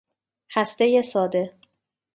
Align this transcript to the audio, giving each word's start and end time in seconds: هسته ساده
هسته 0.53 1.01
ساده 1.11 1.43